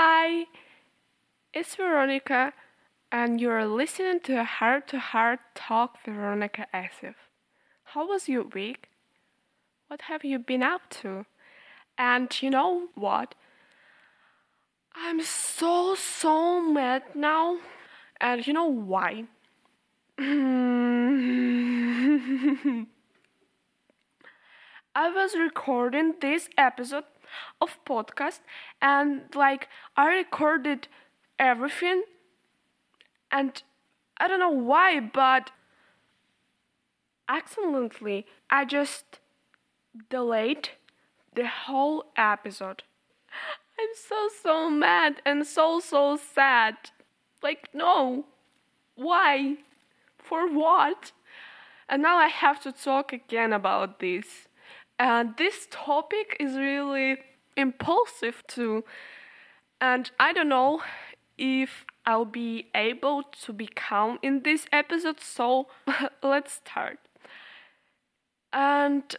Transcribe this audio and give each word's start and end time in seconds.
Hi, 0.00 0.46
it's 1.52 1.74
Veronica, 1.74 2.52
and 3.10 3.40
you're 3.40 3.66
listening 3.66 4.20
to 4.20 4.38
a 4.38 4.44
heart 4.44 4.86
to 4.90 5.00
heart 5.00 5.40
talk 5.56 5.96
Veronica 6.04 6.68
Asif. 6.72 7.16
How 7.82 8.06
was 8.06 8.28
your 8.28 8.44
week? 8.44 8.90
What 9.88 10.02
have 10.02 10.24
you 10.24 10.38
been 10.38 10.62
up 10.62 10.82
to? 11.02 11.26
And 11.98 12.30
you 12.40 12.48
know 12.48 12.90
what? 12.94 13.34
I'm 14.94 15.20
so, 15.20 15.96
so 15.96 16.62
mad 16.62 17.02
now. 17.16 17.58
And 18.20 18.46
you 18.46 18.52
know 18.52 18.70
why? 18.70 19.24
I 24.94 25.10
was 25.10 25.34
recording 25.34 26.14
this 26.20 26.48
episode 26.56 27.02
of 27.60 27.78
podcast 27.84 28.40
and 28.80 29.22
like 29.34 29.68
I 29.96 30.06
recorded 30.08 30.88
everything 31.38 32.04
and 33.30 33.62
I 34.18 34.28
don't 34.28 34.40
know 34.40 34.50
why 34.50 35.00
but 35.00 35.50
accidentally 37.28 38.26
I 38.50 38.64
just 38.64 39.20
delayed 40.10 40.70
the 41.34 41.46
whole 41.46 42.06
episode. 42.16 42.82
I'm 43.78 43.94
so 43.94 44.28
so 44.42 44.70
mad 44.70 45.22
and 45.24 45.46
so 45.46 45.80
so 45.80 46.16
sad. 46.16 46.76
Like 47.42 47.68
no. 47.72 48.24
Why? 48.96 49.58
For 50.18 50.48
what? 50.48 51.12
And 51.88 52.02
now 52.02 52.16
I 52.16 52.26
have 52.26 52.60
to 52.62 52.72
talk 52.72 53.12
again 53.12 53.52
about 53.52 54.00
this. 54.00 54.47
And 54.98 55.36
this 55.36 55.68
topic 55.70 56.36
is 56.40 56.56
really 56.56 57.18
impulsive 57.56 58.42
too. 58.48 58.84
And 59.80 60.10
I 60.18 60.32
don't 60.32 60.48
know 60.48 60.82
if 61.36 61.84
I'll 62.04 62.24
be 62.24 62.66
able 62.74 63.22
to 63.44 63.52
be 63.52 63.66
calm 63.66 64.18
in 64.22 64.42
this 64.42 64.66
episode, 64.72 65.20
so 65.20 65.68
let's 66.22 66.54
start. 66.54 66.98
And 68.52 69.14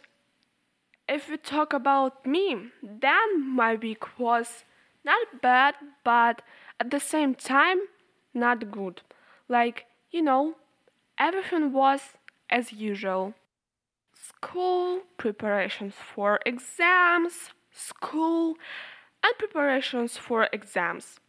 if 1.08 1.30
we 1.30 1.36
talk 1.38 1.72
about 1.72 2.26
me, 2.26 2.70
then 2.82 3.48
my 3.48 3.74
week 3.74 4.18
was 4.18 4.64
not 5.04 5.40
bad, 5.40 5.74
but 6.04 6.42
at 6.78 6.90
the 6.90 7.00
same 7.00 7.34
time, 7.34 7.78
not 8.34 8.70
good. 8.70 9.02
Like, 9.48 9.86
you 10.10 10.22
know, 10.22 10.56
everything 11.18 11.72
was 11.72 12.00
as 12.50 12.72
usual 12.72 13.34
school, 14.30 15.00
preparations 15.16 15.94
for 16.14 16.40
exams, 16.46 17.50
school, 17.72 18.56
and 19.22 19.32
preparations 19.38 20.16
for 20.16 20.48
exams. 20.52 21.20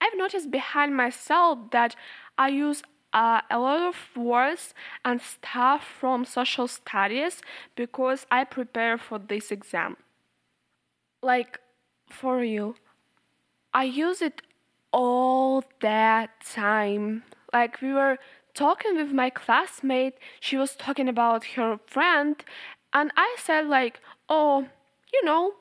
I've 0.00 0.16
noticed 0.16 0.50
behind 0.50 0.96
myself 0.96 1.70
that 1.72 1.96
I 2.36 2.48
use 2.48 2.82
uh, 3.12 3.40
a 3.50 3.58
lot 3.58 3.80
of 3.80 3.96
words 4.16 4.74
and 5.04 5.20
stuff 5.20 5.82
from 6.00 6.24
social 6.24 6.68
studies 6.68 7.40
because 7.74 8.26
I 8.30 8.44
prepare 8.44 8.98
for 8.98 9.18
this 9.18 9.50
exam. 9.50 9.96
Like, 11.22 11.58
for 12.08 12.44
you, 12.44 12.76
I 13.74 13.84
use 13.84 14.22
it 14.22 14.40
all 14.92 15.64
that 15.80 16.30
time. 16.44 17.24
Like, 17.52 17.80
we 17.82 17.92
were 17.92 18.18
talking 18.58 18.96
with 18.96 19.12
my 19.12 19.30
classmate, 19.30 20.14
she 20.40 20.56
was 20.56 20.74
talking 20.74 21.08
about 21.08 21.44
her 21.56 21.78
friend, 21.86 22.44
and 22.92 23.12
I 23.16 23.36
said, 23.38 23.66
like, 23.68 24.00
oh, 24.28 24.66
you 25.12 25.24
know, 25.24 25.52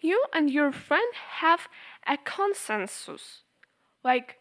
you 0.00 0.24
and 0.32 0.48
your 0.50 0.70
friend 0.70 1.12
have 1.40 1.66
a 2.06 2.16
consensus. 2.16 3.42
Like, 4.04 4.36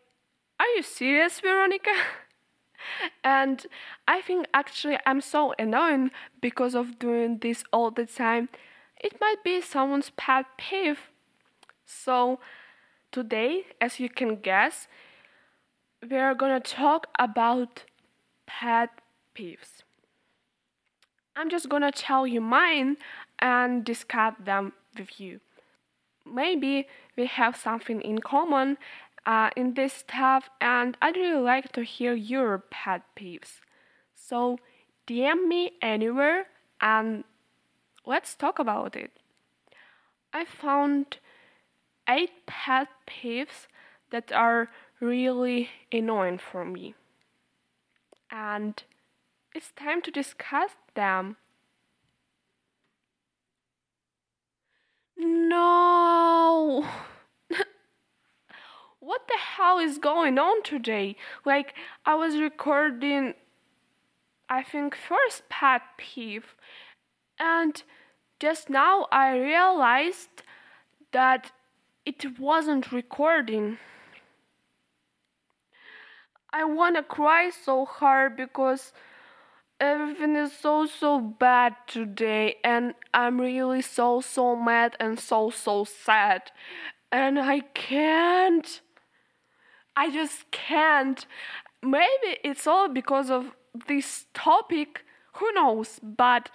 are 0.59 0.67
you 0.75 0.83
serious, 0.83 1.39
Veronica? 1.39 1.91
and 3.23 3.65
I 4.07 4.21
think 4.21 4.47
actually 4.53 4.97
I'm 5.05 5.21
so 5.21 5.53
annoying 5.57 6.11
because 6.41 6.75
of 6.75 6.99
doing 6.99 7.39
this 7.39 7.63
all 7.73 7.91
the 7.91 8.05
time. 8.05 8.49
It 9.01 9.19
might 9.19 9.43
be 9.43 9.61
someone's 9.61 10.11
pet 10.17 10.45
peeve. 10.57 10.99
So, 11.85 12.39
today, 13.11 13.65
as 13.81 13.99
you 13.99 14.09
can 14.09 14.37
guess, 14.37 14.87
we 16.07 16.17
are 16.17 16.35
gonna 16.35 16.59
talk 16.59 17.07
about 17.17 17.83
pet 18.45 18.89
peeves. 19.35 19.83
I'm 21.35 21.49
just 21.49 21.69
gonna 21.69 21.91
tell 21.91 22.27
you 22.27 22.41
mine 22.41 22.97
and 23.39 23.83
discuss 23.83 24.35
them 24.39 24.73
with 24.97 25.19
you. 25.19 25.39
Maybe 26.25 26.87
we 27.17 27.25
have 27.25 27.55
something 27.55 28.01
in 28.01 28.19
common 28.19 28.77
uh, 29.25 29.49
in 29.55 29.73
this 29.73 29.93
stuff, 29.93 30.49
and 30.61 30.97
I'd 31.01 31.15
really 31.15 31.41
like 31.41 31.71
to 31.73 31.83
hear 31.83 32.13
your 32.13 32.59
pet 32.59 33.01
peeves. 33.17 33.61
So 34.13 34.59
DM 35.07 35.47
me 35.47 35.71
anywhere 35.81 36.45
and 36.79 37.23
let's 38.05 38.35
talk 38.35 38.59
about 38.59 38.95
it. 38.95 39.11
I 40.33 40.45
found 40.45 41.17
eight 42.07 42.45
pet 42.45 42.87
peeves 43.07 43.67
that 44.11 44.31
are 44.31 44.69
really 44.99 45.69
annoying 45.91 46.37
for 46.37 46.63
me 46.63 46.95
and 48.33 48.83
it's 49.53 49.71
time 49.77 50.01
to 50.01 50.09
discuss 50.09 50.71
them. 50.95 51.37
No! 55.15 56.83
what 58.99 59.21
the 59.27 59.37
hell 59.37 59.77
is 59.77 59.99
going 59.99 60.39
on 60.39 60.63
today? 60.63 61.15
Like, 61.45 61.75
I 62.07 62.15
was 62.15 62.37
recording, 62.37 63.35
I 64.49 64.63
think, 64.63 64.95
first 64.95 65.47
pet 65.49 65.83
peeve, 65.97 66.55
and 67.39 67.83
just 68.39 68.67
now 68.67 69.05
I 69.11 69.37
realized 69.37 70.41
that 71.11 71.51
it 72.03 72.39
wasn't 72.39 72.91
recording. 72.91 73.77
I 76.55 76.63
wanna 76.65 77.01
cry 77.01 77.49
so 77.49 77.83
hard 77.83 78.37
because 78.37 78.93
everything 79.79 80.35
is 80.35 80.55
so 80.55 80.85
so 80.85 81.19
bad 81.19 81.75
today 81.87 82.57
and 82.63 82.93
I'm 83.11 83.41
really 83.41 83.81
so 83.81 84.21
so 84.21 84.55
mad 84.55 84.95
and 84.99 85.19
so 85.19 85.49
so 85.49 85.83
sad. 85.83 86.51
And 87.11 87.39
I 87.39 87.61
can't 87.61 88.81
I 89.95 90.11
just 90.11 90.51
can't. 90.51 91.25
Maybe 91.81 92.37
it's 92.43 92.67
all 92.67 92.87
because 92.87 93.31
of 93.31 93.55
this 93.87 94.27
topic 94.35 95.03
who 95.37 95.51
knows 95.53 95.99
but 96.03 96.51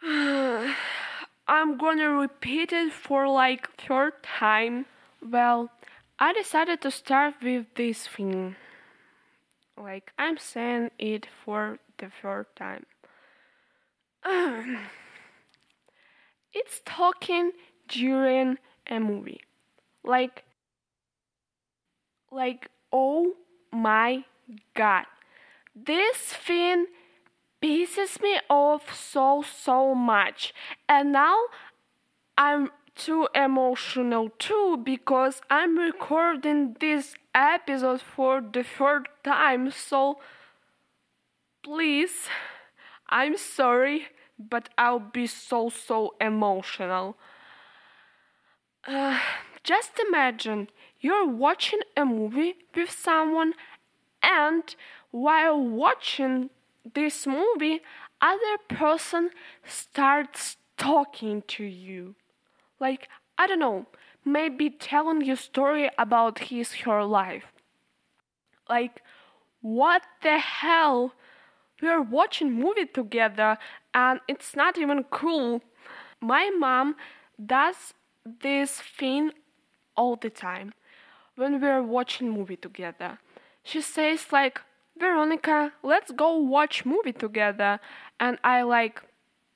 I'm 0.04 1.76
gonna 1.76 2.10
repeat 2.10 2.72
it 2.72 2.92
for 2.92 3.26
like 3.26 3.68
third 3.76 4.22
time. 4.22 4.86
Well 5.20 5.70
I 6.22 6.34
decided 6.34 6.82
to 6.82 6.90
start 6.90 7.36
with 7.42 7.64
this 7.76 8.06
thing. 8.06 8.56
Like, 9.74 10.12
I'm 10.18 10.36
saying 10.36 10.90
it 10.98 11.26
for 11.44 11.78
the 11.96 12.10
third 12.20 12.44
time. 12.54 12.84
it's 16.52 16.82
talking 16.84 17.52
during 17.88 18.58
a 18.86 19.00
movie. 19.00 19.40
Like, 20.04 20.44
like, 22.30 22.68
oh 22.92 23.32
my 23.72 24.24
god. 24.74 25.06
This 25.74 26.18
thing 26.18 26.84
pisses 27.62 28.20
me 28.20 28.38
off 28.50 28.94
so, 28.94 29.42
so 29.42 29.94
much. 29.94 30.52
And 30.86 31.12
now 31.12 31.38
I'm 32.36 32.70
too 32.94 33.28
emotional 33.34 34.30
too 34.38 34.76
because 34.82 35.40
I'm 35.50 35.78
recording 35.78 36.76
this 36.80 37.14
episode 37.34 38.00
for 38.00 38.40
the 38.40 38.62
third 38.64 39.08
time, 39.24 39.70
so 39.70 40.18
please, 41.62 42.28
I'm 43.08 43.36
sorry, 43.36 44.08
but 44.38 44.68
I'll 44.78 44.98
be 45.00 45.26
so 45.26 45.68
so 45.68 46.14
emotional. 46.20 47.16
Uh, 48.86 49.18
just 49.62 49.92
imagine 50.08 50.68
you're 51.00 51.26
watching 51.26 51.80
a 51.96 52.04
movie 52.04 52.56
with 52.74 52.90
someone, 52.90 53.54
and 54.22 54.74
while 55.10 55.58
watching 55.58 56.50
this 56.94 57.26
movie, 57.26 57.80
other 58.20 58.58
person 58.68 59.30
starts 59.64 60.56
talking 60.76 61.42
to 61.48 61.64
you 61.64 62.14
like 62.80 63.08
I 63.38 63.46
don't 63.46 63.58
know, 63.58 63.86
maybe 64.24 64.70
telling 64.70 65.22
you 65.22 65.36
story 65.36 65.90
about 65.98 66.38
his 66.50 66.72
her 66.84 67.04
life. 67.04 67.44
Like 68.68 69.02
what 69.60 70.02
the 70.22 70.38
hell? 70.38 71.12
We're 71.82 72.02
watching 72.02 72.52
movie 72.52 72.86
together 72.86 73.56
and 73.94 74.20
it's 74.28 74.54
not 74.54 74.76
even 74.78 75.04
cool. 75.04 75.62
My 76.20 76.50
mom 76.50 76.96
does 77.44 77.94
this 78.24 78.80
thing 78.80 79.32
all 79.96 80.16
the 80.16 80.30
time 80.30 80.74
when 81.36 81.60
we're 81.60 81.82
watching 81.82 82.30
movie 82.30 82.56
together. 82.56 83.18
She 83.62 83.80
says 83.80 84.32
like, 84.32 84.60
"Veronica, 84.98 85.72
let's 85.82 86.10
go 86.12 86.36
watch 86.36 86.84
movie 86.84 87.12
together." 87.12 87.80
And 88.18 88.38
I 88.44 88.62
like, 88.62 89.02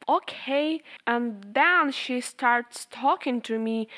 "Okay." 0.08 0.82
And 1.06 1.54
then 1.54 1.92
she 1.92 2.20
starts 2.20 2.86
talking 2.90 3.40
to 3.42 3.58
me, 3.58 3.88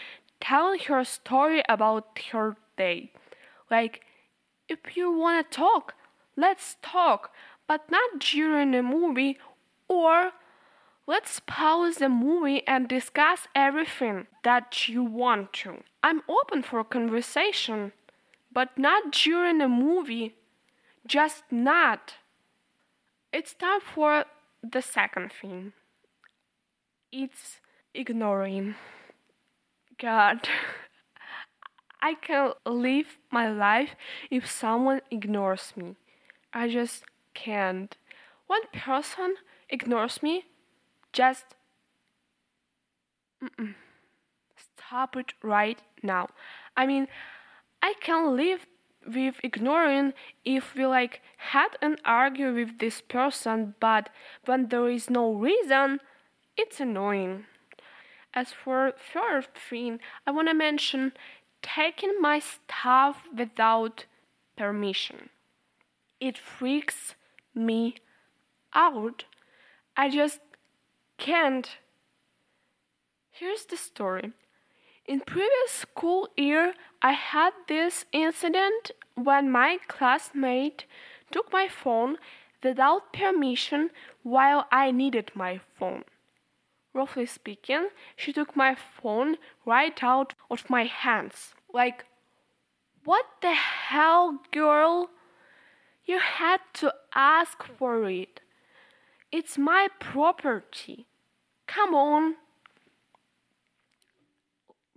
telling 0.40 0.80
her 0.80 1.04
story 1.04 1.62
about 1.68 2.18
her 2.32 2.56
day. 2.76 3.12
Like, 3.70 4.04
if 4.68 4.96
you 4.96 5.10
want 5.10 5.50
to 5.50 5.56
talk, 5.56 5.94
let's 6.36 6.76
talk, 6.82 7.32
but 7.66 7.90
not 7.90 8.20
during 8.20 8.74
a 8.74 8.82
movie 8.82 9.38
or 9.88 10.32
let's 11.06 11.40
pause 11.46 11.96
the 11.96 12.08
movie 12.08 12.66
and 12.66 12.88
discuss 12.88 13.46
everything 13.54 14.26
that 14.42 14.88
you 14.88 15.02
want 15.04 15.52
to. 15.52 15.82
I'm 16.02 16.22
open 16.28 16.62
for 16.62 16.82
conversation, 16.84 17.92
but 18.52 18.76
not 18.78 19.12
during 19.12 19.60
a 19.60 19.68
movie. 19.68 20.34
Just 21.06 21.44
not. 21.50 22.14
It's 23.32 23.54
time 23.54 23.80
for 23.80 24.24
the 24.62 24.82
second 24.82 25.32
thing. 25.32 25.72
It's 27.18 27.60
ignoring. 27.94 28.74
God. 29.98 30.46
I 32.02 32.14
can 32.14 32.52
live 32.66 33.18
my 33.30 33.48
life 33.50 33.96
if 34.30 34.46
someone 34.50 35.00
ignores 35.10 35.72
me. 35.76 35.96
I 36.52 36.68
just 36.68 37.04
can't. 37.34 37.96
One 38.46 38.62
person 38.72 39.36
ignores 39.70 40.22
me, 40.22 40.44
just 41.12 41.46
Mm-mm. 43.42 43.74
stop 44.56 45.16
it 45.16 45.32
right 45.42 45.80
now. 46.02 46.28
I 46.76 46.86
mean, 46.86 47.08
I 47.82 47.94
can 48.00 48.36
live 48.36 48.66
with 49.06 49.36
ignoring 49.42 50.12
if 50.44 50.74
we 50.74 50.86
like 50.86 51.22
had 51.38 51.70
an 51.82 51.96
argue 52.04 52.52
with 52.54 52.78
this 52.78 53.00
person, 53.00 53.74
but 53.80 54.10
when 54.46 54.68
there 54.68 54.88
is 54.90 55.10
no 55.10 55.32
reason, 55.32 56.00
it's 56.56 56.80
annoying. 56.80 57.46
As 58.34 58.52
for 58.52 58.92
third 59.12 59.48
thing, 59.54 60.00
I 60.26 60.30
want 60.30 60.48
to 60.48 60.54
mention 60.54 61.12
taking 61.62 62.20
my 62.20 62.38
stuff 62.38 63.22
without 63.36 64.04
permission. 64.56 65.30
It 66.20 66.38
freaks 66.38 67.14
me 67.54 67.96
out. 68.74 69.24
I 69.96 70.10
just 70.10 70.40
can't. 71.18 71.68
Here's 73.30 73.64
the 73.64 73.76
story. 73.76 74.32
In 75.06 75.20
previous 75.20 75.70
school 75.70 76.28
year, 76.36 76.74
I 77.00 77.12
had 77.12 77.52
this 77.68 78.04
incident 78.12 78.90
when 79.14 79.50
my 79.50 79.78
classmate 79.88 80.84
took 81.30 81.52
my 81.52 81.68
phone 81.68 82.16
without 82.62 83.12
permission 83.12 83.90
while 84.22 84.66
I 84.72 84.90
needed 84.90 85.30
my 85.34 85.60
phone. 85.78 86.04
Roughly 86.96 87.26
speaking, 87.26 87.90
she 88.16 88.32
took 88.32 88.56
my 88.56 88.74
phone 88.74 89.36
right 89.66 90.02
out 90.02 90.32
of 90.50 90.70
my 90.70 90.84
hands. 90.84 91.52
Like, 91.70 92.06
what 93.04 93.26
the 93.42 93.52
hell, 93.52 94.40
girl? 94.50 95.10
You 96.06 96.20
had 96.20 96.60
to 96.80 96.94
ask 97.14 97.62
for 97.62 98.08
it. 98.08 98.40
It's 99.30 99.58
my 99.58 99.88
property. 100.00 101.06
Come 101.66 101.94
on. 101.94 102.36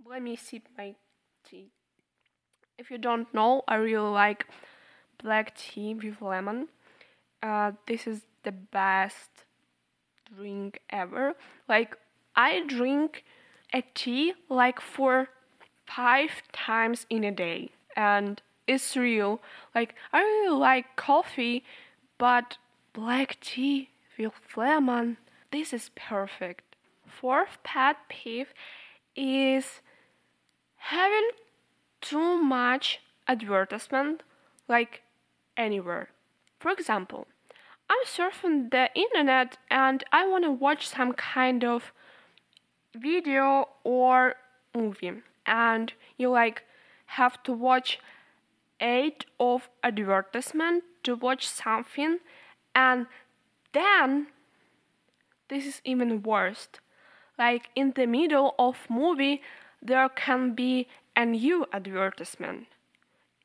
Let 0.02 0.22
me 0.22 0.36
sip 0.36 0.62
my 0.78 0.94
tea. 1.44 1.68
If 2.78 2.90
you 2.90 2.96
don't 2.96 3.32
know, 3.34 3.62
I 3.68 3.74
really 3.74 4.08
like 4.08 4.46
black 5.22 5.54
tea 5.54 5.92
with 5.92 6.22
lemon. 6.22 6.68
Uh, 7.42 7.72
this 7.86 8.06
is 8.06 8.22
the 8.42 8.52
best 8.52 9.44
drink 10.34 10.80
ever. 10.90 11.34
Like, 11.68 11.96
I 12.36 12.62
drink 12.66 13.24
a 13.72 13.82
tea 13.94 14.34
like 14.48 14.80
for 14.80 15.28
five 15.86 16.42
times 16.52 17.06
in 17.10 17.24
a 17.24 17.30
day, 17.30 17.70
and 17.96 18.40
it's 18.66 18.96
real. 18.96 19.40
Like, 19.74 19.94
I 20.12 20.20
really 20.20 20.56
like 20.56 20.96
coffee, 20.96 21.64
but 22.18 22.58
black 22.92 23.38
tea 23.40 23.90
with 24.18 24.32
lemon, 24.56 25.16
this 25.50 25.72
is 25.72 25.90
perfect. 25.96 26.76
Fourth 27.06 27.58
pet 27.64 27.96
peeve 28.08 28.54
is 29.16 29.80
having 30.76 31.30
too 32.00 32.40
much 32.42 33.00
advertisement 33.28 34.22
like 34.68 35.02
anywhere. 35.56 36.08
For 36.58 36.70
example, 36.70 37.26
I'm 37.90 38.04
surfing 38.06 38.70
the 38.70 38.88
internet 38.94 39.58
and 39.70 40.04
I 40.12 40.26
want 40.26 40.44
to 40.44 40.52
watch 40.52 40.88
some 40.88 41.12
kind 41.12 41.64
of 41.64 41.92
video 42.94 43.68
or 43.84 44.36
movie. 44.74 45.22
And 45.44 45.92
you 46.16 46.30
like 46.30 46.62
have 47.06 47.42
to 47.42 47.52
watch 47.52 47.98
eight 48.80 49.26
of 49.40 49.68
advertisement 49.82 50.84
to 51.02 51.16
watch 51.16 51.48
something. 51.48 52.20
And 52.74 53.06
then 53.72 54.28
this 55.48 55.66
is 55.66 55.80
even 55.84 56.22
worse 56.22 56.68
like 57.40 57.70
in 57.74 57.92
the 57.96 58.06
middle 58.06 58.54
of 58.58 58.76
movie 58.88 59.40
there 59.82 60.10
can 60.10 60.54
be 60.54 60.86
a 61.16 61.24
new 61.24 61.66
advertisement. 61.72 62.66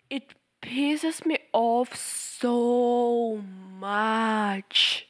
It 0.09 0.35
pisses 0.61 1.25
me 1.25 1.37
off 1.53 1.95
so 1.95 3.41
much. 3.79 5.07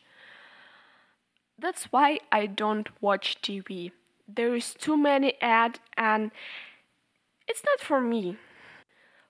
That's 1.58 1.86
why 1.86 2.20
I 2.32 2.46
don't 2.46 2.90
watch 3.02 3.42
TV. 3.42 3.92
There 4.28 4.56
is 4.56 4.74
too 4.74 4.98
many 4.98 5.34
ads 5.42 5.80
and 5.98 6.32
it's 7.48 7.64
not 7.64 7.80
for 7.80 8.02
me. 8.02 8.38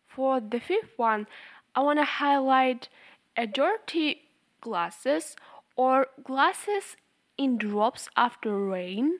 For 0.07 0.39
the 0.39 0.59
fifth 0.59 0.97
one, 0.97 1.27
I 1.75 1.81
want 1.81 1.99
to 1.99 2.05
highlight 2.05 2.89
a 3.35 3.45
dirty 3.45 4.21
glasses 4.61 5.35
or 5.75 6.07
glasses 6.23 6.95
in 7.37 7.57
drops 7.57 8.07
after 8.15 8.57
rain 8.57 9.19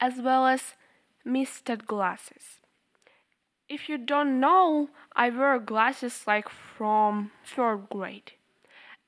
as 0.00 0.20
well 0.22 0.46
as 0.46 0.74
misted 1.24 1.86
glasses 1.86 2.60
if 3.68 3.88
you 3.88 3.98
don't 3.98 4.38
know, 4.40 4.90
I 5.14 5.30
wear 5.30 5.58
glasses 5.58 6.24
like 6.26 6.48
from 6.48 7.32
third 7.44 7.88
grade. 7.90 8.32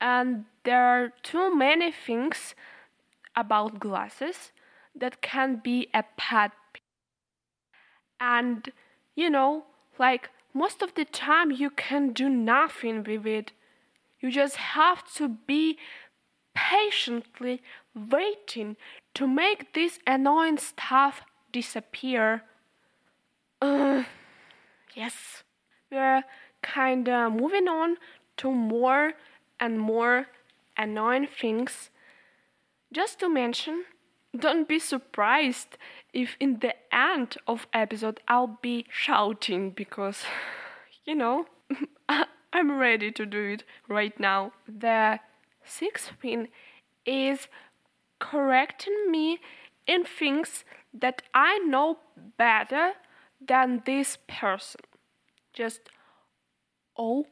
And 0.01 0.45
there 0.63 0.83
are 0.83 1.13
too 1.23 1.55
many 1.55 1.91
things 1.91 2.55
about 3.35 3.79
glasses 3.79 4.51
that 4.95 5.21
can 5.21 5.61
be 5.63 5.87
a 5.93 6.03
pet. 6.17 6.51
And 8.19 8.71
you 9.15 9.29
know, 9.29 9.65
like 9.97 10.29
most 10.53 10.81
of 10.81 10.95
the 10.95 11.05
time 11.05 11.51
you 11.51 11.69
can 11.69 12.13
do 12.13 12.29
nothing 12.29 13.03
with 13.03 13.25
it. 13.25 13.51
You 14.19 14.31
just 14.31 14.57
have 14.57 15.03
to 15.15 15.29
be 15.29 15.77
patiently 16.53 17.61
waiting 17.95 18.75
to 19.13 19.27
make 19.27 19.73
this 19.73 19.99
annoying 20.05 20.57
stuff 20.57 21.21
disappear. 21.51 22.43
Ugh. 23.61 24.05
Yes, 24.95 25.43
we're 25.91 26.23
kinda 26.61 27.29
moving 27.29 27.67
on 27.67 27.97
to 28.37 28.51
more 28.51 29.13
and 29.59 29.79
more 29.79 30.27
annoying 30.77 31.27
things. 31.27 31.89
Just 32.91 33.19
to 33.19 33.29
mention, 33.29 33.85
don't 34.37 34.67
be 34.67 34.79
surprised 34.79 35.77
if 36.13 36.35
in 36.39 36.59
the 36.59 36.75
end 36.93 37.37
of 37.47 37.67
episode 37.73 38.19
I'll 38.27 38.59
be 38.61 38.85
shouting 38.89 39.71
because 39.71 40.23
you 41.05 41.15
know 41.15 41.45
I'm 42.53 42.79
ready 42.79 43.11
to 43.11 43.25
do 43.25 43.43
it 43.43 43.63
right 43.87 44.19
now. 44.19 44.53
The 44.67 45.19
sixth 45.63 46.11
thing 46.21 46.47
is 47.05 47.47
correcting 48.19 49.11
me 49.11 49.39
in 49.85 50.03
things 50.03 50.63
that 50.93 51.21
I 51.33 51.59
know 51.59 51.99
better 52.37 52.93
than 53.39 53.83
this 53.85 54.17
person. 54.27 54.81
Just, 55.53 55.81
oh 56.97 57.27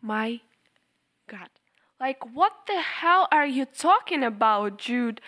my 0.00 0.40
god. 1.28 1.48
Like, 1.98 2.34
what 2.34 2.52
the 2.66 2.80
hell 2.80 3.26
are 3.32 3.46
you 3.46 3.64
talking 3.64 4.22
about, 4.22 4.78
Jude? 4.78 5.20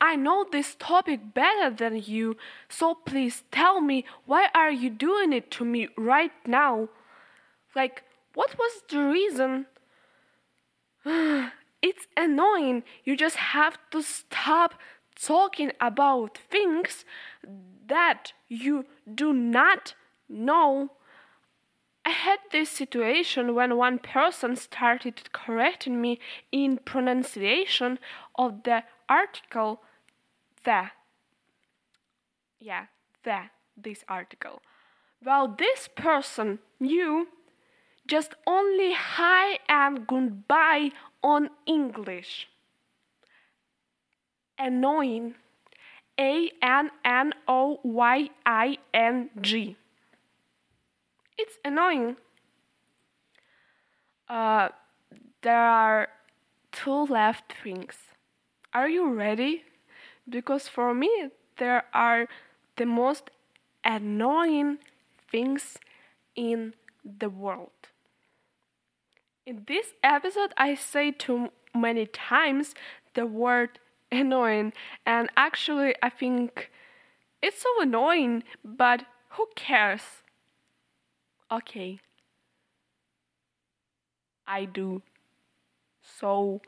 I 0.00 0.16
know 0.16 0.44
this 0.50 0.74
topic 0.78 1.32
better 1.32 1.70
than 1.70 2.02
you, 2.02 2.36
so 2.68 2.94
please 2.94 3.44
tell 3.50 3.80
me 3.80 4.04
why 4.26 4.48
are 4.54 4.70
you 4.70 4.90
doing 4.90 5.32
it 5.32 5.50
to 5.52 5.64
me 5.64 5.88
right 5.96 6.32
now? 6.46 6.88
Like, 7.74 8.02
what 8.34 8.58
was 8.58 8.82
the 8.88 8.98
reason? 8.98 9.66
it's 11.82 12.06
annoying. 12.16 12.82
You 13.04 13.16
just 13.16 13.36
have 13.36 13.78
to 13.92 14.02
stop 14.02 14.74
talking 15.14 15.72
about 15.80 16.38
things 16.50 17.04
that 17.86 18.32
you 18.48 18.84
do 19.12 19.32
not 19.32 19.94
No. 20.28 20.90
I 22.04 22.10
had 22.10 22.38
this 22.50 22.68
situation 22.68 23.54
when 23.54 23.76
one 23.76 23.98
person 23.98 24.56
started 24.56 25.32
correcting 25.32 26.00
me 26.00 26.18
in 26.50 26.78
pronunciation 26.78 27.98
of 28.34 28.64
the 28.64 28.82
article 29.08 29.82
the. 30.64 30.90
Yeah, 32.60 32.86
the, 33.24 33.42
this 33.76 34.04
article. 34.08 34.62
Well, 35.24 35.54
this 35.56 35.88
person 35.94 36.58
knew 36.80 37.28
just 38.06 38.34
only 38.46 38.92
hi 38.94 39.58
and 39.68 40.06
goodbye 40.06 40.90
on 41.22 41.50
English. 41.66 42.48
Annoying. 44.58 45.34
A 46.18 46.50
N 46.60 46.90
N 47.04 47.32
O 47.48 47.80
Y 47.82 48.30
I 48.44 48.78
N 48.92 49.30
G. 49.40 49.76
It's 51.42 51.58
annoying. 51.64 52.18
Uh, 54.28 54.68
there 55.42 55.58
are 55.58 56.06
two 56.70 57.04
left 57.06 57.52
things. 57.64 57.96
Are 58.72 58.88
you 58.88 59.12
ready? 59.12 59.64
Because 60.28 60.68
for 60.68 60.94
me, 60.94 61.30
there 61.58 61.82
are 61.92 62.28
the 62.76 62.86
most 62.86 63.30
annoying 63.84 64.78
things 65.32 65.78
in 66.36 66.74
the 67.04 67.28
world. 67.28 67.88
In 69.44 69.64
this 69.66 69.94
episode, 70.04 70.54
I 70.56 70.76
say 70.76 71.10
too 71.10 71.50
many 71.74 72.06
times 72.06 72.72
the 73.14 73.26
word 73.26 73.80
annoying, 74.12 74.74
and 75.04 75.28
actually, 75.36 75.96
I 76.04 76.08
think 76.08 76.70
it's 77.42 77.60
so 77.62 77.82
annoying, 77.82 78.44
but 78.64 79.06
who 79.30 79.48
cares? 79.56 80.21
Okay, 81.52 82.00
I 84.46 84.66
do. 84.66 85.02
So, 86.02 86.60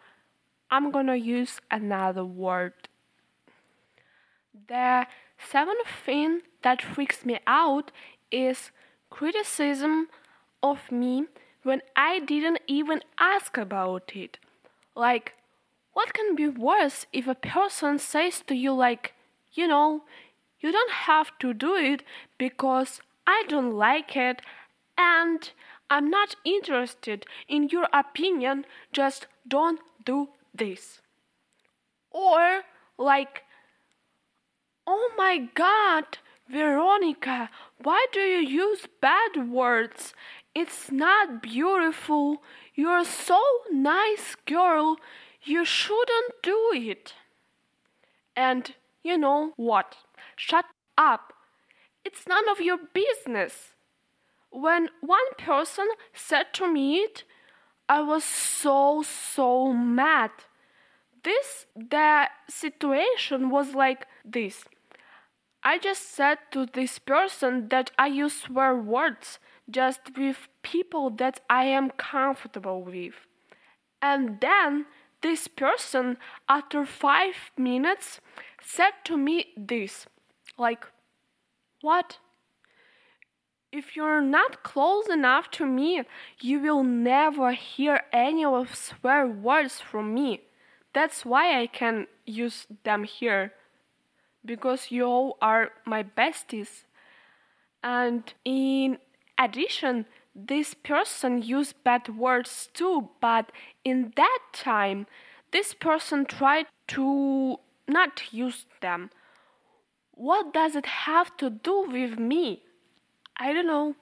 I'm 0.70 0.90
gonna 0.90 1.16
use 1.16 1.60
another 1.70 2.24
word. 2.24 2.88
The 4.68 5.06
seventh 5.38 5.86
thing 6.04 6.42
that 6.62 6.82
freaks 6.82 7.24
me 7.24 7.38
out 7.46 7.92
is 8.32 8.72
criticism 9.10 10.08
of 10.62 10.90
me 10.90 11.26
when 11.62 11.82
I 11.94 12.18
didn't 12.20 12.60
even 12.66 13.02
ask 13.18 13.56
about 13.56 14.16
it. 14.16 14.38
Like, 14.96 15.34
what 15.92 16.14
can 16.14 16.34
be 16.34 16.48
worse 16.48 17.06
if 17.12 17.26
a 17.28 17.34
person 17.34 17.98
says 17.98 18.42
to 18.48 18.54
you, 18.54 18.72
like, 18.72 19.14
you 19.52 19.68
know, 19.68 20.04
you 20.60 20.72
don't 20.72 20.92
have 20.92 21.38
to 21.40 21.54
do 21.54 21.74
it 21.76 22.02
because 22.38 23.00
I 23.26 23.44
don't 23.48 23.72
like 23.72 24.16
it 24.16 24.42
and 24.96 25.50
I'm 25.90 26.10
not 26.10 26.36
interested 26.44 27.26
in 27.48 27.68
your 27.68 27.88
opinion, 27.92 28.64
just 28.92 29.26
don't 29.46 29.80
do 30.04 30.28
this. 30.54 31.00
Or, 32.10 32.62
like, 32.98 33.44
oh 34.86 35.10
my 35.16 35.48
god, 35.54 36.18
Veronica, 36.48 37.50
why 37.82 38.06
do 38.12 38.20
you 38.20 38.46
use 38.46 38.86
bad 39.00 39.50
words? 39.50 40.14
It's 40.54 40.92
not 40.92 41.42
beautiful. 41.42 42.42
You're 42.74 43.04
so 43.04 43.42
nice 43.72 44.36
girl. 44.46 44.96
You 45.42 45.64
shouldn't 45.64 46.42
do 46.42 46.70
it. 46.74 47.14
And 48.36 48.74
you 49.02 49.18
know 49.18 49.52
what? 49.56 49.96
Shut 50.36 50.64
up. 50.96 51.32
It's 52.04 52.26
none 52.26 52.48
of 52.48 52.60
your 52.60 52.78
business. 52.92 53.73
When 54.54 54.88
one 55.00 55.34
person 55.36 55.88
said 56.12 56.54
to 56.54 56.72
me 56.72 56.98
it, 56.98 57.24
I 57.88 58.02
was 58.02 58.22
so, 58.22 59.02
so 59.02 59.72
mad. 59.72 60.30
This, 61.24 61.66
the 61.74 62.28
situation 62.48 63.50
was 63.50 63.74
like 63.74 64.06
this. 64.24 64.64
I 65.64 65.78
just 65.78 66.14
said 66.14 66.38
to 66.52 66.66
this 66.66 67.00
person 67.00 67.68
that 67.70 67.90
I 67.98 68.06
use 68.06 68.42
swear 68.42 68.76
words 68.76 69.40
just 69.68 70.16
with 70.16 70.46
people 70.62 71.10
that 71.10 71.40
I 71.50 71.64
am 71.64 71.90
comfortable 71.90 72.80
with. 72.84 73.14
And 74.00 74.40
then 74.40 74.86
this 75.20 75.48
person, 75.48 76.16
after 76.48 76.86
five 76.86 77.50
minutes, 77.56 78.20
said 78.62 78.92
to 79.06 79.16
me 79.16 79.46
this 79.56 80.06
like, 80.56 80.86
What? 81.80 82.18
If 83.76 83.96
you're 83.96 84.20
not 84.20 84.62
close 84.62 85.08
enough 85.08 85.50
to 85.58 85.66
me, 85.66 86.02
you 86.40 86.60
will 86.60 86.84
never 86.84 87.50
hear 87.50 88.02
any 88.12 88.44
of 88.44 88.72
swear 88.72 89.26
words 89.26 89.80
from 89.80 90.14
me. 90.14 90.42
That's 90.92 91.26
why 91.26 91.60
I 91.60 91.66
can 91.66 92.06
use 92.24 92.68
them 92.84 93.02
here. 93.02 93.52
Because 94.44 94.92
you 94.92 95.02
all 95.02 95.36
are 95.42 95.72
my 95.84 96.04
besties. 96.04 96.84
And 97.82 98.32
in 98.44 98.98
addition, 99.36 100.06
this 100.36 100.74
person 100.74 101.42
used 101.42 101.82
bad 101.82 102.08
words 102.16 102.68
too, 102.72 103.08
but 103.20 103.50
in 103.84 104.12
that 104.14 104.38
time, 104.52 105.08
this 105.50 105.74
person 105.74 106.26
tried 106.26 106.66
to 106.94 107.56
not 107.88 108.32
use 108.32 108.66
them. 108.80 109.10
What 110.12 110.54
does 110.54 110.76
it 110.76 110.86
have 110.86 111.36
to 111.38 111.50
do 111.50 111.88
with 111.90 112.20
me? 112.20 112.62
I 113.36 113.52
don't 113.52 113.66
know. 113.66 113.96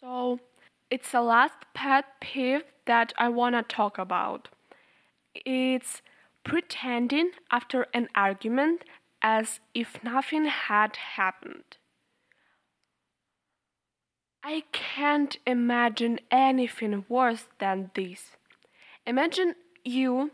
So, 0.00 0.38
it's 0.90 1.12
the 1.12 1.22
last 1.22 1.54
pet 1.74 2.04
peeve 2.20 2.62
that 2.86 3.12
I 3.18 3.28
want 3.28 3.54
to 3.56 3.62
talk 3.62 3.98
about. 3.98 4.48
It's 5.34 6.02
pretending 6.44 7.32
after 7.50 7.86
an 7.92 8.08
argument 8.14 8.84
as 9.20 9.60
if 9.74 10.02
nothing 10.04 10.46
had 10.46 10.96
happened. 10.96 11.76
I 14.42 14.62
can't 14.72 15.36
imagine 15.46 16.20
anything 16.30 17.04
worse 17.08 17.46
than 17.58 17.90
this. 17.94 18.36
Imagine 19.04 19.56
you 19.84 20.30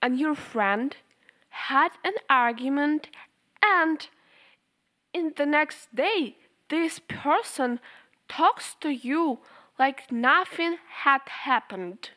and 0.00 0.18
your 0.18 0.34
friend 0.34 0.96
had 1.50 1.90
an 2.04 2.14
argument 2.30 3.08
and 3.62 4.08
in 5.14 5.32
the 5.36 5.46
next 5.46 5.94
day 5.94 6.36
this 6.68 6.98
person 6.98 7.80
talks 8.28 8.74
to 8.80 8.90
you 8.90 9.38
like 9.78 10.10
nothing 10.10 10.76
had 11.04 11.22
happened. 11.44 12.10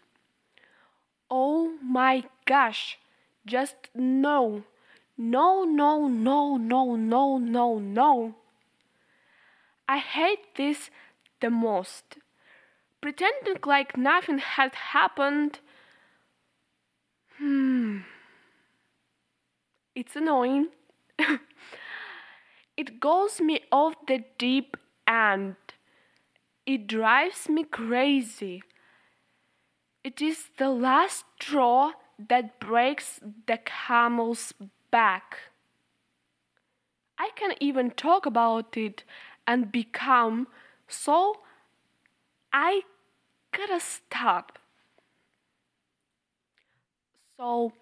Oh 1.30 1.78
my 1.84 2.24
gosh, 2.46 2.98
just 3.46 3.76
no. 3.94 4.64
No, 5.18 5.64
no, 5.64 6.08
no, 6.08 6.58
no, 6.58 6.96
no, 6.96 7.38
no, 7.38 7.80
no. 7.80 8.36
I 9.90 9.98
hate 9.98 10.56
this 10.56 10.90
the 11.42 11.50
most. 11.50 12.18
Pretending 13.02 13.58
like 13.66 13.98
nothing 13.98 14.38
had 14.38 14.76
happened. 14.76 15.60
Hmm. 17.38 18.00
It's 19.96 20.16
annoying. 20.16 20.68
it 22.78 23.00
goes 23.00 23.42
me 23.42 23.62
off 23.72 23.96
the 24.08 24.24
deep 24.38 24.78
end. 25.08 25.56
It 26.66 26.88
drives 26.88 27.50
me 27.50 27.64
crazy. 27.64 28.62
It 30.04 30.22
is 30.22 30.50
the 30.58 30.70
last 30.70 31.26
straw 31.42 31.92
that 32.30 32.60
breaks 32.60 33.20
the 33.48 33.58
camel's 33.58 34.54
back. 34.92 35.38
I 37.18 37.32
can 37.36 37.54
even 37.60 37.92
talk 37.92 38.26
about 38.26 38.78
it 38.78 39.04
and 39.48 39.72
become 39.72 40.48
so 40.88 41.38
I 42.54 42.82
gotta 43.52 43.80
stop. 43.80 44.60
So, 47.38 47.74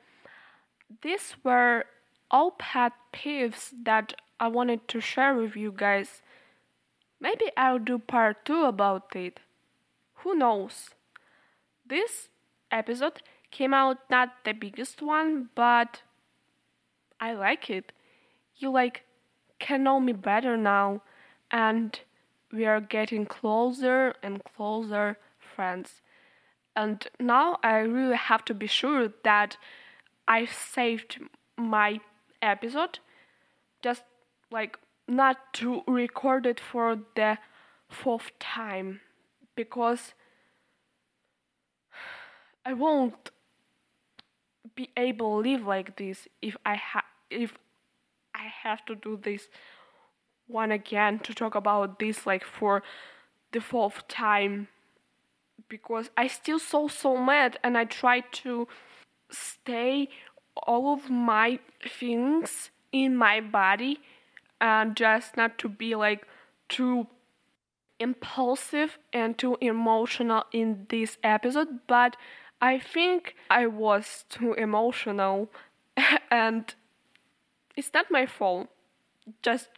these 1.01 1.35
were 1.43 1.85
all 2.29 2.51
pet 2.51 2.93
peeves 3.13 3.71
that 3.83 4.13
I 4.39 4.47
wanted 4.47 4.87
to 4.89 4.99
share 4.99 5.33
with 5.33 5.55
you 5.55 5.73
guys. 5.75 6.21
Maybe 7.19 7.51
I'll 7.55 7.79
do 7.79 7.99
part 7.99 8.45
two 8.45 8.63
about 8.63 9.15
it. 9.15 9.39
Who 10.15 10.35
knows? 10.35 10.89
This 11.85 12.29
episode 12.71 13.21
came 13.51 13.73
out 13.73 13.97
not 14.09 14.43
the 14.43 14.53
biggest 14.53 15.01
one, 15.01 15.49
but 15.55 16.01
I 17.19 17.33
like 17.33 17.69
it. 17.69 17.91
You 18.57 18.71
like 18.71 19.03
can 19.59 19.83
know 19.83 19.99
me 19.99 20.11
better 20.11 20.57
now 20.57 21.01
and 21.49 21.99
we 22.51 22.65
are 22.65 22.81
getting 22.81 23.25
closer 23.25 24.13
and 24.21 24.43
closer 24.43 25.17
friends. 25.39 26.01
And 26.75 27.07
now 27.19 27.57
I 27.63 27.77
really 27.77 28.17
have 28.17 28.43
to 28.45 28.53
be 28.53 28.67
sure 28.67 29.09
that 29.23 29.57
I 30.27 30.45
saved 30.45 31.19
my 31.57 32.01
episode 32.41 32.99
just 33.81 34.03
like 34.51 34.77
not 35.07 35.53
to 35.53 35.81
record 35.87 36.45
it 36.45 36.59
for 36.59 36.99
the 37.15 37.37
fourth 37.89 38.31
time 38.39 39.01
because 39.55 40.13
I 42.65 42.73
won't 42.73 43.31
be 44.75 44.89
able 44.97 45.41
to 45.41 45.49
live 45.49 45.65
like 45.65 45.97
this 45.97 46.27
if 46.41 46.57
I 46.65 46.75
ha- 46.75 47.05
if 47.29 47.57
I 48.33 48.47
have 48.63 48.85
to 48.85 48.95
do 48.95 49.17
this 49.21 49.47
one 50.47 50.71
again 50.71 51.19
to 51.19 51.33
talk 51.33 51.55
about 51.55 51.99
this 51.99 52.25
like 52.25 52.43
for 52.43 52.83
the 53.51 53.61
fourth 53.61 54.07
time 54.07 54.67
because 55.69 56.09
I 56.17 56.27
still 56.27 56.59
so 56.59 56.87
so 56.87 57.17
mad 57.17 57.57
and 57.63 57.77
I 57.77 57.85
tried 57.85 58.25
to 58.43 58.67
stay 59.31 60.09
all 60.67 60.93
of 60.93 61.09
my 61.09 61.59
things 61.87 62.71
in 62.91 63.15
my 63.15 63.41
body 63.41 63.99
and 64.59 64.95
just 64.95 65.37
not 65.37 65.57
to 65.59 65.69
be 65.69 65.95
like 65.95 66.27
too 66.69 67.07
impulsive 67.99 68.97
and 69.13 69.37
too 69.37 69.57
emotional 69.61 70.43
in 70.51 70.85
this 70.89 71.17
episode 71.23 71.67
but 71.87 72.17
I 72.61 72.79
think 72.79 73.35
I 73.49 73.67
was 73.67 74.25
too 74.29 74.53
emotional 74.53 75.49
and 76.31 76.73
it's 77.75 77.91
not 77.93 78.07
my 78.11 78.25
fault 78.25 78.67
just 79.41 79.69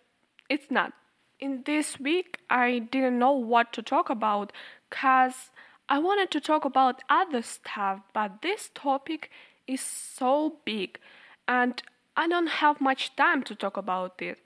it's 0.50 0.72
not 0.72 0.94
in 1.40 1.64
this 1.66 2.00
week 2.00 2.40
I 2.50 2.80
didn't 2.80 3.20
know 3.20 3.34
what 3.34 3.72
to 3.74 3.82
talk 3.82 4.10
about 4.10 4.52
cuz 4.90 5.52
I 5.90 6.00
wanted 6.00 6.32
to 6.32 6.42
talk 6.42 6.66
about 6.66 7.04
other 7.10 7.42
stuff 7.42 8.02
but 8.14 8.42
this 8.42 8.72
topic 8.74 9.30
is 9.68 9.82
so 9.82 10.58
big 10.66 11.00
and 11.48 11.84
I 12.16 12.28
don't 12.28 12.48
have 12.48 12.82
much 12.82 13.16
time 13.16 13.44
to 13.44 13.54
talk 13.54 13.78
about 13.78 14.22
it. 14.22 14.40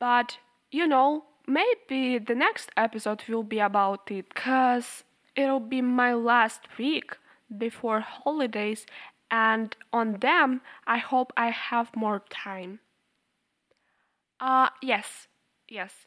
But 0.00 0.38
you 0.72 0.86
know, 0.88 1.24
maybe 1.46 2.18
the 2.18 2.34
next 2.34 2.70
episode 2.76 3.22
will 3.28 3.44
be 3.44 3.60
about 3.60 4.10
it 4.10 4.28
because 4.34 5.04
it'll 5.36 5.60
be 5.60 5.80
my 5.82 6.12
last 6.14 6.62
week 6.78 7.16
before 7.56 8.00
holidays 8.00 8.86
and 9.30 9.76
on 9.92 10.14
them 10.20 10.60
I 10.86 10.98
hope 10.98 11.32
I 11.36 11.50
have 11.50 11.94
more 11.94 12.22
time. 12.30 12.80
Uh 14.40 14.70
yes, 14.82 15.28
yes. 15.68 16.06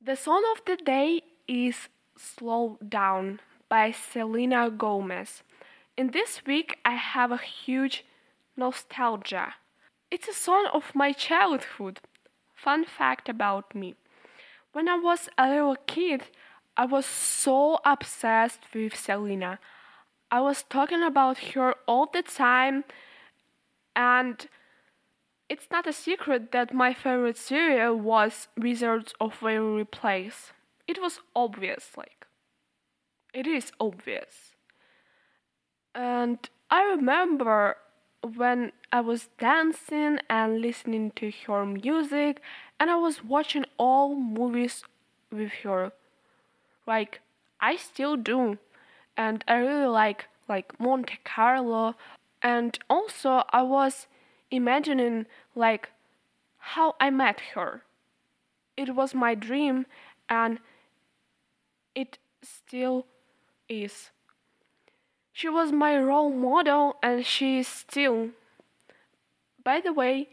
The 0.00 0.16
song 0.16 0.44
of 0.56 0.64
the 0.64 0.76
day 0.76 1.22
is 1.48 1.88
Slow 2.16 2.78
Down 2.88 3.40
by 3.68 3.90
Selena 3.90 4.70
Gomez. 4.70 5.42
In 5.96 6.12
this 6.12 6.42
week, 6.46 6.78
I 6.84 6.92
have 6.96 7.32
a 7.32 7.38
huge 7.38 8.04
nostalgia. 8.56 9.54
It's 10.10 10.28
a 10.28 10.32
song 10.34 10.68
of 10.72 10.94
my 10.94 11.12
childhood. 11.12 12.00
Fun 12.56 12.84
fact 12.84 13.28
about 13.28 13.74
me. 13.74 13.94
When 14.72 14.88
I 14.88 14.96
was 14.96 15.28
a 15.38 15.48
little 15.48 15.76
kid, 15.86 16.24
I 16.76 16.86
was 16.86 17.06
so 17.06 17.78
obsessed 17.84 18.60
with 18.74 18.96
Selena. 18.96 19.58
I 20.30 20.40
was 20.40 20.64
talking 20.64 21.02
about 21.02 21.38
her 21.54 21.74
all 21.86 22.10
the 22.12 22.22
time, 22.22 22.84
and 23.94 24.48
it's 25.48 25.68
not 25.70 25.86
a 25.86 25.92
secret 25.92 26.50
that 26.52 26.74
my 26.74 26.92
favorite 26.92 27.36
serial 27.36 27.94
was 27.94 28.48
Wizards 28.56 29.14
of 29.20 29.40
Waverly 29.40 29.84
Place. 29.84 30.52
It 30.88 31.00
was 31.00 31.20
obvious, 31.34 31.92
like, 31.96 32.26
it 33.32 33.46
is 33.46 33.70
obvious. 33.78 34.54
And 35.94 36.38
I 36.70 36.82
remember 36.82 37.76
when 38.26 38.72
I 38.92 39.00
was 39.00 39.28
dancing 39.38 40.18
and 40.28 40.60
listening 40.60 41.12
to 41.16 41.32
her 41.46 41.64
music, 41.64 42.40
and 42.78 42.90
I 42.90 42.96
was 42.96 43.24
watching 43.24 43.64
all 43.78 44.14
movies 44.14 44.82
with 45.30 45.52
her. 45.62 45.92
Like, 46.86 47.20
I 47.60 47.76
still 47.76 48.16
do. 48.16 48.58
And 49.16 49.44
I 49.48 49.56
really 49.56 49.86
like 49.86 50.26
like 50.48 50.78
Monte 50.78 51.18
Carlo 51.24 51.94
and 52.42 52.78
also 52.88 53.42
I 53.50 53.62
was 53.62 54.06
imagining 54.50 55.26
like 55.54 55.90
how 56.58 56.94
I 57.00 57.10
met 57.10 57.40
her. 57.54 57.82
It 58.76 58.94
was 58.94 59.14
my 59.14 59.34
dream 59.34 59.86
and 60.28 60.58
it 61.94 62.18
still 62.42 63.06
is. 63.68 64.10
She 65.36 65.50
was 65.50 65.70
my 65.70 65.98
role 65.98 66.30
model 66.30 66.96
and 67.02 67.26
she 67.26 67.58
is 67.58 67.68
still. 67.68 68.30
By 69.62 69.82
the 69.82 69.92
way, 69.92 70.30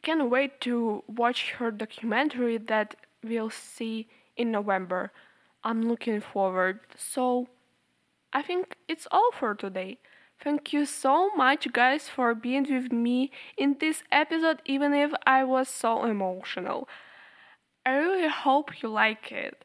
can't 0.00 0.30
wait 0.30 0.60
to 0.60 1.02
watch 1.08 1.54
her 1.58 1.72
documentary 1.72 2.56
that 2.56 2.94
we'll 3.24 3.50
see 3.50 4.06
in 4.36 4.52
November. 4.52 5.10
I'm 5.64 5.82
looking 5.82 6.20
forward. 6.20 6.78
So, 6.96 7.48
I 8.32 8.42
think 8.42 8.76
it's 8.86 9.08
all 9.10 9.32
for 9.32 9.56
today. 9.56 9.98
Thank 10.38 10.72
you 10.72 10.86
so 10.86 11.34
much, 11.34 11.72
guys, 11.72 12.08
for 12.08 12.32
being 12.32 12.62
with 12.72 12.92
me 12.92 13.32
in 13.56 13.78
this 13.80 14.04
episode, 14.12 14.62
even 14.64 14.94
if 14.94 15.10
I 15.26 15.42
was 15.42 15.68
so 15.68 16.04
emotional. 16.04 16.88
I 17.84 17.90
really 17.90 18.28
hope 18.28 18.84
you 18.84 18.88
like 18.88 19.32
it. 19.32 19.64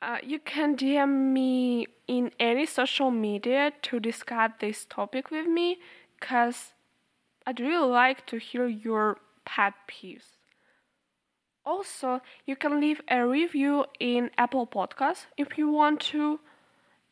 Uh, 0.00 0.18
you 0.22 0.38
can 0.38 0.76
DM 0.76 1.32
me 1.32 1.86
in 2.06 2.30
any 2.38 2.66
social 2.66 3.10
media 3.10 3.72
to 3.82 3.98
discuss 3.98 4.52
this 4.60 4.84
topic 4.84 5.30
with 5.30 5.46
me 5.46 5.78
because 6.18 6.72
I'd 7.44 7.58
really 7.58 7.88
like 7.90 8.24
to 8.26 8.38
hear 8.38 8.68
your 8.68 9.18
pet 9.44 9.74
peeves. 9.88 10.36
Also, 11.64 12.20
you 12.46 12.54
can 12.54 12.80
leave 12.80 13.00
a 13.08 13.26
review 13.26 13.86
in 13.98 14.30
Apple 14.38 14.66
Podcasts 14.66 15.26
if 15.36 15.58
you 15.58 15.68
want 15.68 16.00
to, 16.00 16.40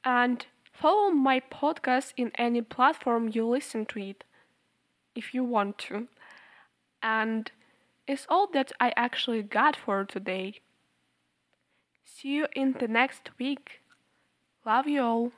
and 0.05 0.47
follow 0.73 1.11
my 1.11 1.41
podcast 1.41 2.13
in 2.17 2.31
any 2.37 2.63
platform 2.63 3.29
you 3.33 3.47
listen 3.47 3.85
to 3.87 3.99
it 3.99 4.25
if 5.15 5.35
you 5.35 5.43
want 5.43 5.77
to. 5.79 6.07
And 7.03 7.51
it's 8.07 8.27
all 8.29 8.47
that 8.53 8.73
I 8.81 8.93
actually 8.97 9.43
got 9.43 9.77
for 9.77 10.05
today. 10.05 10.61
See 12.17 12.31
you 12.31 12.47
in 12.57 12.73
the 12.73 12.89
next 12.89 13.29
week. 13.39 13.83
Love 14.65 14.89
you 14.89 15.03
all. 15.03 15.33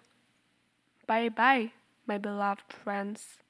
Bye 1.09 1.29
bye, 1.29 1.73
my 2.07 2.19
beloved 2.19 2.73
friends. 2.73 3.41